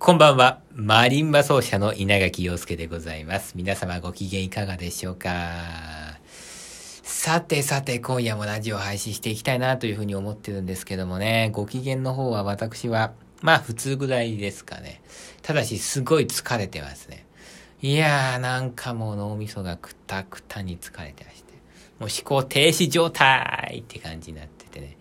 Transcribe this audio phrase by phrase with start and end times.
[0.00, 0.60] こんばんは。
[0.74, 3.54] マリンバ奏者の稲垣陽介でございます。
[3.56, 5.28] 皆様ご機嫌いかがでしょうか？
[7.02, 15.02] さてさて、今夜もラジオ配信していきたいなというふうに思ってるんですけどもね、ご機嫌の方は私は、まあ普通ぐらいですかね。
[15.42, 17.26] ただし、すごい疲れてますね。
[17.82, 21.54] いやー、なんかもう脳みそがくたくたに疲れてまして。
[21.98, 24.96] もう思考停止状態って感じになっててね。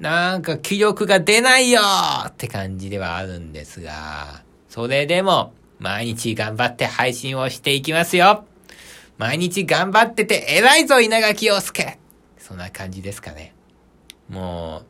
[0.00, 1.82] なんか気力が出ないよ
[2.26, 8.44] って感じではあるんですが、それでも毎日頑張って配信をしていきますよ
[9.18, 11.98] 毎日頑張ってて偉いぞ稲垣陽介
[12.38, 13.54] そんな感じですかね。
[14.28, 14.82] も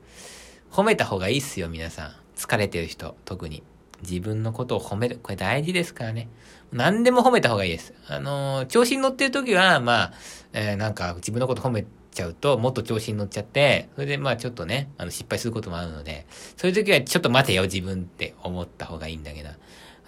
[0.73, 2.13] う、褒めた方がいいっすよ皆さん。
[2.37, 3.63] 疲れてる人、特に。
[4.03, 5.19] 自分のことを褒める。
[5.23, 6.29] これ大事ですからね。
[6.73, 7.93] 何でも褒めた方がいいです。
[8.07, 10.13] あのー、調子に乗ってる時は、まあ、
[10.53, 19.49] えー、なんか自分のこと褒めちゃうと、もっと調子に乗っちゃって、それでまあちょっとね、あの失敗することもあるので、そういう時はちょっと待てよ自分って思った方がいいんだけど、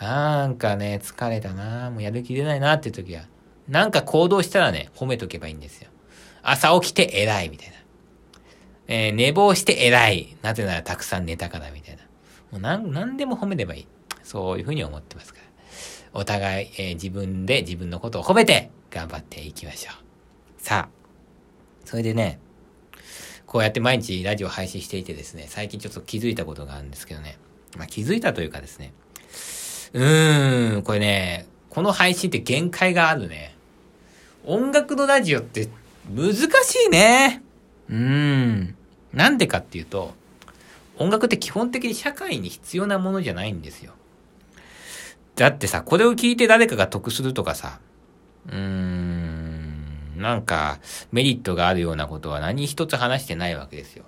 [0.00, 3.22] なんかね、疲れたなもうやる気出ないなっていう時は、
[3.68, 5.88] なんか行動したらね、褒めとけばいいんですよ。
[6.42, 7.74] 朝起きて偉いみたいな。
[8.88, 10.36] えー、寝坊して偉い。
[10.42, 12.02] なぜならたくさん寝たからみたいな。
[12.50, 13.86] もうなん、なんでも褒めればいい。
[14.24, 15.46] そういうふうに思ってますから。
[16.14, 19.94] お互い、えー、自分で自分のことを褒めて頑張っていきましょう。
[20.58, 21.01] さあ、
[21.92, 22.38] それでね、
[23.44, 27.36] こうやって毎日ラジオ配信していてですね、最近ちょっと気づいたことがあるんですけどね。
[27.76, 28.94] まあ、気づいたというかですね。
[29.92, 33.54] うーん、これね、この配信って限界があるね。
[34.46, 35.68] 音楽のラジオって
[36.10, 37.42] 難しいね。
[37.90, 38.74] うーん。
[39.12, 40.14] なんでかっていうと、
[40.96, 43.92] 音楽って基本的に社会に必要なものじゃないんですよ。
[45.36, 47.80] だってさ、これを聞いて誰かが得するとかさ、
[48.48, 49.01] うーん、
[50.22, 54.04] なんかメリットがあるようなことは何一つ話してないわけですよ。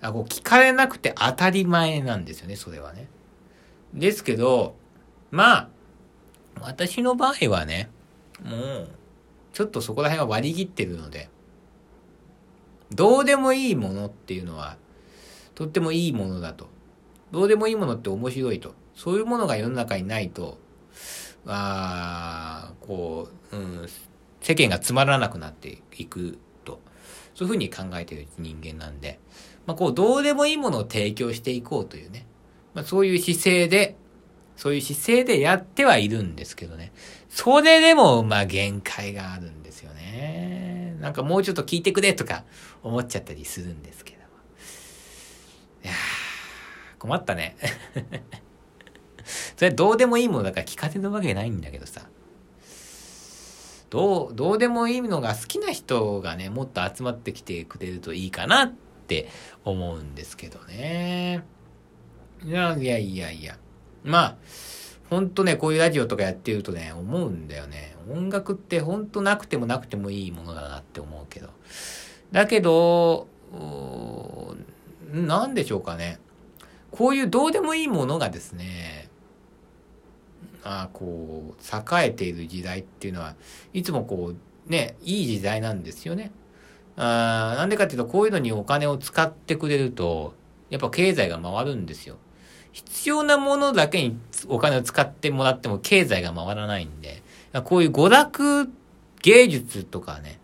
[0.00, 3.08] あこう聞かれなくて当たり前なんですよね、それはね。
[3.94, 4.74] ですけど、
[5.30, 5.68] まあ、
[6.60, 7.90] 私の場合はね、
[8.44, 8.88] もう、
[9.52, 11.28] ちょっとそこら辺は割り切ってるので、
[12.94, 14.76] どうでもいいものっていうのは、
[15.54, 16.68] とってもいいものだと。
[17.32, 18.74] どうでもいいものって面白いと。
[18.94, 20.58] そういうものが世の中にないと、
[21.46, 23.88] あこう、うん、
[24.40, 26.80] 世間がつまらなくなっていくと。
[27.34, 29.20] そういうふうに考えている人間なんで、
[29.66, 32.26] まあ、こう、どうでもいいものを提供していこうというね。
[32.74, 33.96] まあ、そういう姿勢で、
[34.56, 36.90] そういう姿勢でやってはいるんですけどね。
[37.28, 40.96] それでも、まあ、限界があるんですよね。
[41.00, 42.44] なんかもうちょっと聞いてくれとか
[42.82, 44.18] 思っちゃったりするんですけど。
[45.84, 45.92] いや、
[46.98, 47.56] 困ったね。
[49.56, 52.08] それどうでもいいものだから聞かせるわけないんだけどさ。
[53.90, 58.72] どう、どうでもいいのが好きな人がね、もっと集まってきてくれるといいかなっ
[59.06, 59.28] て
[59.64, 61.44] 思うんですけどね。
[62.44, 63.58] いやいやいやいや。
[64.04, 64.36] まあ、
[65.10, 67.96] ほんとね、こういうラジオとかやってるとね、思うんだよね。
[68.10, 71.48] 音楽ってほんとなくてもなくてもいいものだなって思うけど。
[72.30, 73.26] だけど、
[75.12, 76.18] なんでしょうかね。
[76.90, 79.07] こういうどうでもいいものがですね、
[80.68, 83.34] あこう、栄えている時代っていうのは、
[83.72, 86.30] いつもこう、ね、いい時代なんですよね。
[86.96, 90.34] あなんでかっていうと、こういうのにお金を使ってくれると、
[90.68, 92.16] やっぱ経済が回るんですよ。
[92.72, 94.18] 必要なものだけに
[94.48, 97.22] お金を使ってもらっても経済が回らないんで、
[97.64, 98.70] こういう娯楽
[99.22, 100.38] 芸術とかね、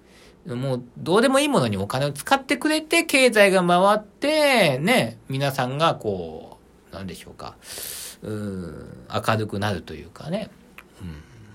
[0.46, 6.58] もうどうでもいいものにお金を使ってくれて経済が回って、ね、皆さんがこ
[6.92, 7.56] う、なんでしょうか。
[8.24, 10.50] うん明るくなるというかね、
[11.00, 11.08] うん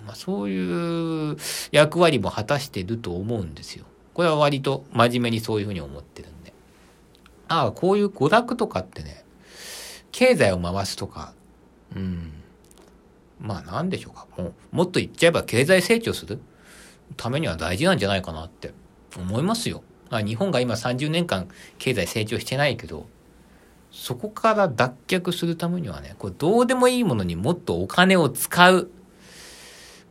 [0.05, 1.37] まあ、そういう
[1.71, 3.85] 役割も果たしてると思うんですよ。
[4.13, 6.53] これは割と真面目にそういうふうに思ってるんで。
[7.47, 9.23] ああ、こういう娯楽とかってね、
[10.11, 11.33] 経済を回すとか、
[11.95, 12.31] うん、
[13.39, 14.27] まあなんでしょうか。
[14.37, 16.39] もう、もっと言っちゃえば経済成長する
[17.17, 18.73] ためには大事なんじゃないかなって
[19.17, 19.83] 思いますよ。
[20.11, 21.47] 日本が今30年間
[21.77, 23.07] 経済成長してないけど、
[23.91, 28.89] そこから脱却するためにはね、これどうでもいいものにもっとお金を使う。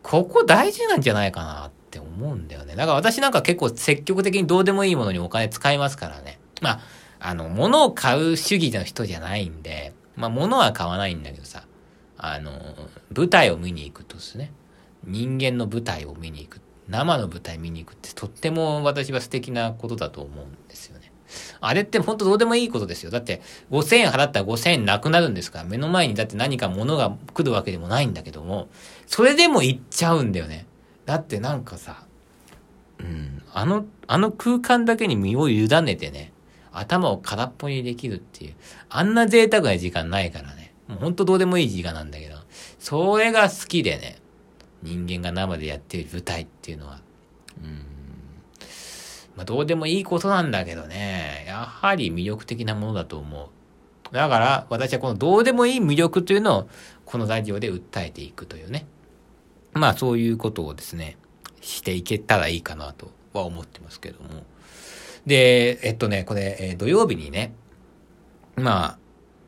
[0.03, 2.77] ここ大事なんじゃないかなって思うんだよね。
[2.77, 6.39] だから私なんか結構積極的にどうでもいいものにお金使いますからね。
[6.61, 6.81] まあ、
[7.21, 11.65] あの、物を買う主義の人じゃないんで、まあ物は買わないんだけどさ、
[12.17, 12.51] あの、
[13.15, 14.53] 舞台を見に行くとですね、
[15.05, 16.61] 人間の舞台を見に行く。
[16.89, 21.08] 生の舞台見に行くってとっても私は素敵なことだと思うんですよね。
[21.61, 23.11] あれって本当どうでもいいことですよ。
[23.11, 23.41] だって
[23.71, 28.69] 5000円払ったら5000円なくなるんですから、目の前にだって何か物が来るわけでもないんだけども、
[29.07, 30.67] それでも行っちゃうんだよね。
[31.07, 32.05] だってなんかさ、
[32.99, 36.33] うん、あの、あの空間だけに身を委ねてね、
[36.73, 38.55] 頭を空っぽにできるっていう、
[38.89, 40.75] あんな贅沢な時間ないからね。
[40.89, 42.37] もうほんとどうでもいい時間なんだけど、
[42.79, 44.19] それが好きでね、
[44.83, 47.01] 人間が生でやってる舞台っていうのは。
[47.63, 47.88] うん。
[49.39, 53.51] まあ、どうでもいいことなんだけどね、やはり魅力的なものだと思
[54.11, 54.13] う。
[54.13, 56.69] だから、私はこのどうでもいい魅力というのを、
[57.05, 58.87] このラジオで訴えていくというね。
[59.75, 61.17] まあ、そういうことをですね、
[61.61, 64.43] していけたらいいかなとは思ってますけども。
[65.25, 67.53] で、えっとね、これ、えー、土曜日にね、
[68.57, 68.99] ま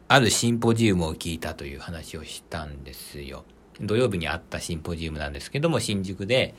[0.08, 3.44] あ、あるシンポジウムを聞いたという話をしたんですよ。
[3.80, 6.54] 土曜日にあったシンポジウムなんですけども、新宿で、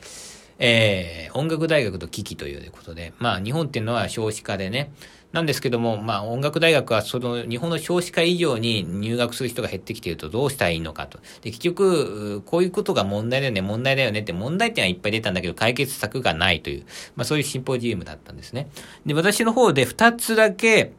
[0.64, 4.92] えー、音楽大学と危機ということで、まあ日本っていうのは少子化でね、
[5.32, 11.18] なんですけども、まあ音楽大学はその日本の少子化以上に入学する人が減ってきているとどうしたらいいのかと。
[11.40, 16.84] で、結局、こういうことが問題だよね、問題だよねって問題点はいっぱい出たんだけど解決策がないという、
[17.16, 18.68] まあそういうシンポジウムだったんですね。
[19.04, 20.92] で、私の方で2つだけ、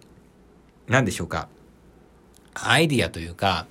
[0.90, 1.48] 何でしょうか、
[2.54, 3.66] アイディアというか、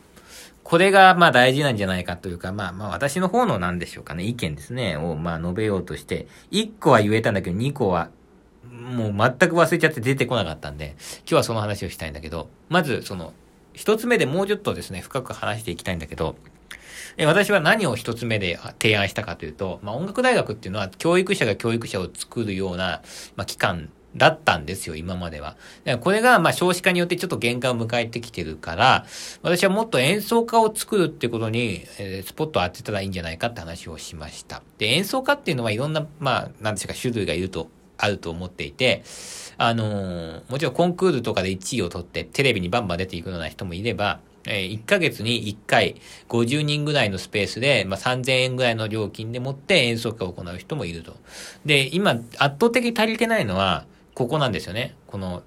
[0.64, 8.10] これがまあ大事なんじゃないかというか、まあまあ私の方の何でしょうかね、意見ですね、をまあ述べようとして、1個は言えたんだけど2個は
[8.70, 13.32] もう全く忘れちゃって出てこなかったんで、今日はその話をしたいんだけど、まずその、
[13.74, 16.36] 1つ目でもうちょっとですね、深く話していきたいんだけど、
[17.16, 23.02] え私は何を一つ目で提案したかというと、まあ、音楽大学っていうのは教育者が教育者を作るような、
[23.36, 25.56] まあ、機関だったんですよ、今までは。
[26.00, 29.06] これが、まあ、少子化によってちょっと限界を迎えてきてるから、
[29.42, 34.62] 私はもっと演奏家を作るってことに、えー、スポットを当てたらいいんじゃないかって話をしました。
[34.78, 39.04] で、演奏家っていうのはいろんな、まあ、なんでしょうか、種類がいると、あると思っていて、
[39.58, 45.96] あのー、もちろんコンクールとかで1位を取って、テレビにバンバン出ていくような人もいれば、えー、1ヶ月に1回
[46.28, 51.16] 50人ぐらいのスペースで、まあ、3000円ぐらいの料金でもって演奏会を行う人もいると。
[51.64, 54.94] で、今、圧倒的に足りてないのは、ここなんですよね。
[55.06, 55.42] この、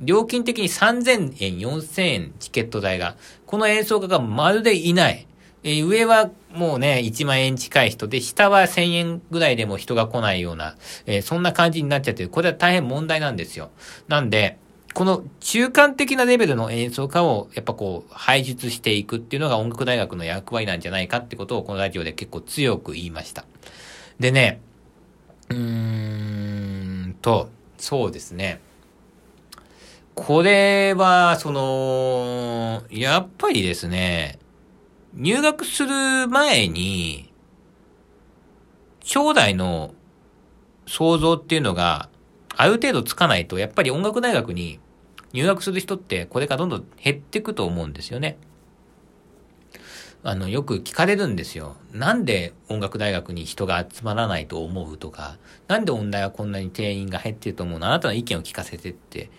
[0.00, 3.16] 料金的に3000円、4000円チケット代が、
[3.46, 5.26] この演奏家がまるでいない。
[5.64, 12.28] えー、上はもうね、1万円近い人で、下は1000円ぐらいでも人が来ないような、えー、そんな感じになっちゃってる。
[12.28, 13.70] これは大変問題なんですよ。
[14.06, 14.56] なんで、
[14.94, 23.44] この中間的なレベルの演奏家をやっぱこう排出していくっていうのが音楽大学の役割なんじゃないかってことをこのラジオで結構強く言いました。
[24.18, 24.60] でね、
[25.50, 27.48] うーんと、
[27.78, 28.60] そうですね。
[30.14, 34.40] これは、その、やっぱりですね、
[35.14, 37.32] 入学する前に、
[39.04, 39.94] 将来の
[40.86, 42.08] 想像っていうのが
[42.58, 44.80] ある程度つかないと、やっぱり音楽大学に
[45.32, 48.36] 入学する人ってこれからどんどん減っていくと思うんですよね。
[50.24, 51.76] あの、よく聞かれるんですよ。
[51.92, 55.38] なんで音楽大学に人が集まらないと思うとか、
[55.68, 57.86] なんで音大はこんなに定員が減ってると思うの？
[57.86, 59.30] あなたの意見を聞かせてって、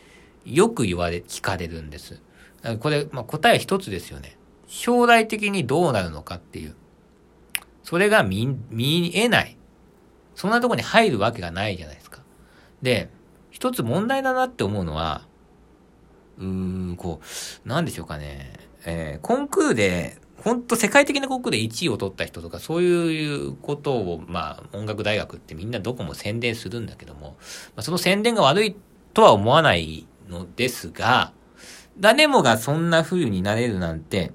[0.45, 2.21] よく言われ、聞かれるんです。
[2.79, 4.37] これ、まあ、答え一つですよね。
[4.67, 6.75] 将来的にどうなるのかっていう。
[7.83, 9.57] それが見、見えない。
[10.35, 12.08] そんなとこに入るわけがないじゃないですか。
[12.81, 13.09] で、
[13.51, 15.25] 一つ問題だなって思うのは、
[16.37, 16.45] うー
[16.93, 17.21] ん、こ
[17.65, 18.53] う、なんでしょうかね。
[18.85, 27.35] えー、コンクールで本当世界的な国で1位を取った人とか、そういうことを、まあ、音楽大学ってみんなどこも宣伝するんだけども、
[27.75, 28.75] まあ、その宣伝が悪い
[29.13, 31.33] とは思わないのですが、
[31.99, 34.31] 誰もがそんな風になれるなんて、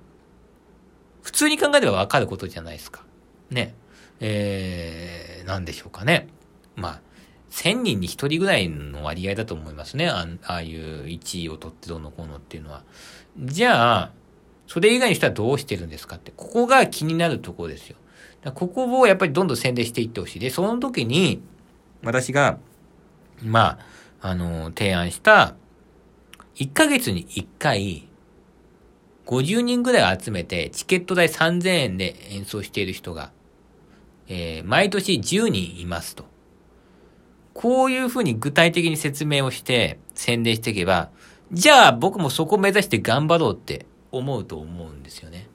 [1.23, 3.03] 普通に考えればわかることじゃないですか。
[3.51, 3.75] ね。
[4.21, 6.29] えー、なんでしょうかね。
[6.77, 7.01] まあ、
[7.55, 10.09] 1000人に1人ぐらいの割合だと思いますね。
[10.09, 12.83] ああいう1位を取ってどうのこうのっていうのは。
[13.39, 14.13] じゃあ、
[14.67, 17.97] それ以外の人はどうしてるんですかって、ここが気になるところですよ。
[18.55, 20.39] ここをやっぱりどんどん宣伝していってほしい。
[20.41, 21.43] で、その時に、
[22.03, 22.59] 私が、
[23.41, 23.79] ま
[24.21, 25.55] あ、あの、提案した、
[26.57, 28.09] 1ヶ月に1回、
[29.27, 33.31] 50人ぐらい集めて、チケット代3000円で演奏している人が、
[34.27, 36.34] えー、毎年10人いますと。
[37.55, 41.11] こういうふうに具体的に説明をして宣伝していけば、
[41.53, 45.49] じゃあ僕もそこを目指して頑張ろうって思うと思うんですよね。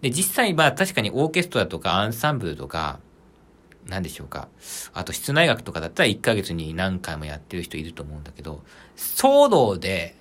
[0.00, 3.00] で、実際は確かにオーケストラとかアンサンブルとか、
[3.86, 4.48] 何でしょうか。
[4.92, 8.62] あと室内楽とかだったら1ヶ月に何回もやってる人いると思うんだけど、
[8.96, 10.16] 騒動で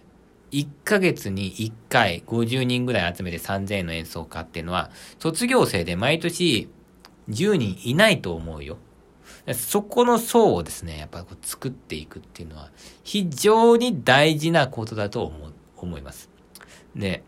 [0.51, 6.69] 1ヶ月に1回50人ぐらい集めて3000円の演奏家っていうのは、卒業生で毎年
[7.29, 8.77] 10人いないと思うよ。
[9.53, 12.69] そこの層をですね、やっぱこう作っていくっていうのは
[13.03, 16.29] 非常に大事なことだと思思います。
[16.95, 17.23] で、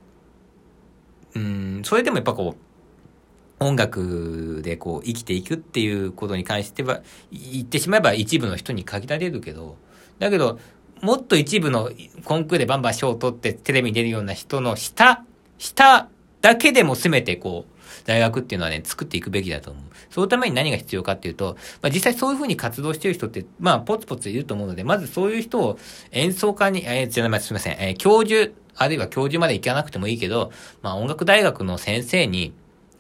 [1.36, 9.78] うん、それでもやっぱこう、音楽でこう生きていくっていうことに関しては、言ってしまえば一部の人に限られるけど、
[10.18, 10.60] だけど、
[11.02, 11.92] もっと一部の
[12.26, 15.24] コンクールでバンバン賞を取ってテレビに出るような人の下、
[15.58, 16.10] 下
[16.42, 19.84] だけでもせめてこう、大学っていうのはね、作っていくべきだと思う。
[20.10, 25.80] そのために何が必要かっていうと、まあ、実際そういうふうに活動してる人って、まあ、ポツポツいると思うので、まずそういう人を
[26.12, 30.52] 演奏家に、えー、じゃあ、すみません、えー、教授、あるいは教授まで行かなくてもいいけど、
[30.82, 32.54] まあ、音楽大学の先生に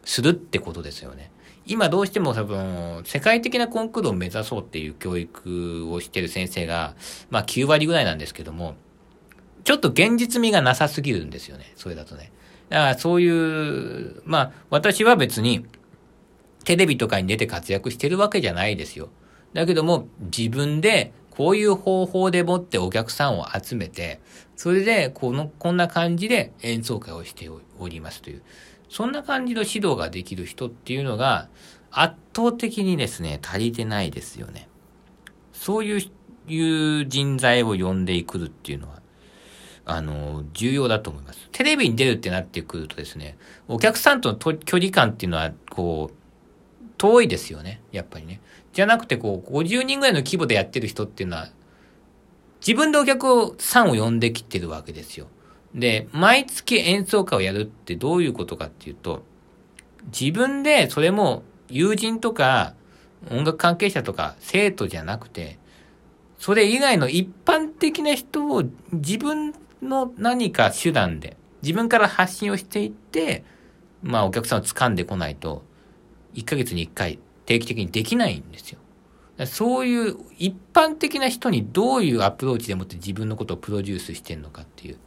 [0.03, 1.31] するってことですよね。
[1.65, 6.95] 今どうしても多分、世界的なコンクールを目指そうっていう教育をしてる先生が、
[7.29, 8.73] まあ9割ぐらいなんですけども、
[9.63, 11.71] ちょっと現実味がなさすぎるんですよね。
[11.75, 12.31] それだとね。
[12.69, 15.65] だからそういう、まあ私は別に
[16.63, 19.09] テレビとかに出て活躍してるわけじゃないですよ。
[19.53, 24.19] だけども自分でこういう方法でもってお客さんを集めて、
[24.57, 27.49] それでこの、こんな感じで演奏会をして
[27.79, 28.43] おりますという。
[28.89, 31.47] そんな感じの指導ができる人っていうのが
[31.91, 34.67] 圧倒的にですね、足りてないですよね。
[35.53, 36.01] そういう
[36.49, 39.01] いう人材を呼んでくるっていうのは、
[39.89, 41.49] あの、重要だと思います。
[41.51, 47.81] テレビに出るってなってくるとですね、お客さんとの距離感っていうのは、こう、遠いですよね。
[47.91, 48.39] やっぱりね。
[48.71, 51.49] じゃなくて、こう、50人ぐらいの規模でやってる人っていうのは、
[52.61, 55.27] 自分でお客さんを呼んできてるわけですよ。
[55.73, 59.23] で、毎月演奏会をやるってどういうことかっていうと、
[60.05, 62.73] 自分でそれも友人とか
[63.29, 65.57] 音楽関係者とか生徒じゃなくて、
[66.37, 73.43] それ以外の一般的な人を自分の何か手段で、自分から発信をしていって、
[74.01, 75.63] まあお客さんを掴んでこないと、
[76.35, 78.79] 1ヶ月に1回定期的にできないんですよ。
[79.45, 84.97] そういう一般的な人にどういうアプローチでもって自分のことをプロデュースしてんのかっていう。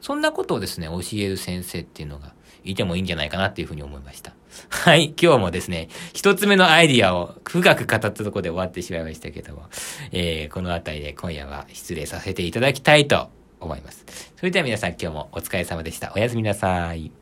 [0.00, 2.32] そんなことをですね、教える先生っていうのが
[2.64, 4.34] いてもいいんじゃないかなっていうふうに思いました。
[4.68, 9.68] はい、今日もですね、一つ目のアイディアを深く語ったところで終わってしまいましたけども、
[10.10, 13.30] えー、この辺りで今夜は失礼させていただきたいと
[13.66, 14.32] 思います。
[14.36, 16.12] それでは皆さん今日もお疲れ様でした。
[16.14, 17.21] おやすみなさい。